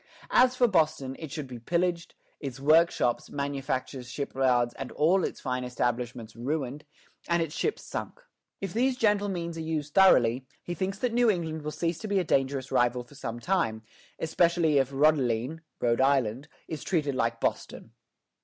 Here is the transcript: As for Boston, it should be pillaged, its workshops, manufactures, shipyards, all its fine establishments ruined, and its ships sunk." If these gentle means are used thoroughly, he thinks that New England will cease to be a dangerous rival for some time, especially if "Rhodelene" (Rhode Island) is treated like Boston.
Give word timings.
As 0.31 0.55
for 0.55 0.67
Boston, 0.67 1.15
it 1.19 1.31
should 1.31 1.45
be 1.45 1.59
pillaged, 1.59 2.15
its 2.39 2.59
workshops, 2.59 3.29
manufactures, 3.29 4.09
shipyards, 4.09 4.73
all 4.95 5.23
its 5.23 5.39
fine 5.39 5.63
establishments 5.63 6.35
ruined, 6.35 6.85
and 7.27 7.43
its 7.43 7.53
ships 7.53 7.83
sunk." 7.83 8.19
If 8.59 8.73
these 8.73 8.97
gentle 8.97 9.29
means 9.29 9.59
are 9.59 9.61
used 9.61 9.93
thoroughly, 9.93 10.47
he 10.63 10.73
thinks 10.73 10.97
that 10.97 11.13
New 11.13 11.29
England 11.29 11.61
will 11.61 11.69
cease 11.69 11.99
to 11.99 12.07
be 12.07 12.17
a 12.17 12.23
dangerous 12.23 12.71
rival 12.71 13.03
for 13.03 13.13
some 13.13 13.39
time, 13.39 13.83
especially 14.17 14.79
if 14.79 14.89
"Rhodelene" 14.91 15.61
(Rhode 15.79 16.01
Island) 16.01 16.47
is 16.67 16.83
treated 16.83 17.13
like 17.13 17.39
Boston. 17.39 17.91